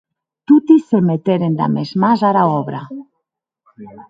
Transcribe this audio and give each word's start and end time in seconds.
Toti 0.51 0.77
se 0.87 1.01
meteren 1.09 1.57
damb 1.59 1.83
es 1.83 1.93
mans 2.05 2.25
ara 2.31 2.47
òbra. 2.57 2.81